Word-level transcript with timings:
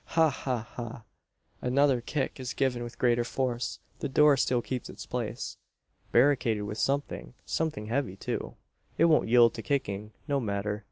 Ha! 0.17 0.31
ha! 0.31 0.67
ha!" 0.73 1.03
Another 1.61 2.01
kick 2.01 2.39
is 2.39 2.55
given 2.55 2.81
with 2.81 2.97
greater 2.97 3.23
force. 3.23 3.77
The 3.99 4.09
door 4.09 4.35
still 4.35 4.59
keeps 4.63 4.89
its 4.89 5.05
place. 5.05 5.57
"Barricaded 6.11 6.63
with 6.63 6.79
something 6.79 7.35
something 7.45 7.85
heavy 7.85 8.15
too. 8.15 8.55
It 8.97 9.05
won't 9.05 9.29
yield 9.29 9.53
to 9.53 9.61
kicking. 9.61 10.13
No 10.27 10.39
matter. 10.39 10.79